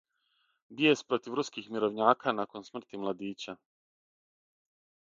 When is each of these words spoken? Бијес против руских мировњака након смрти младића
Бијес 0.79 1.03
против 1.09 1.35
руских 1.41 1.67
мировњака 1.75 2.35
након 2.41 2.67
смрти 2.71 3.03
младића 3.05 3.57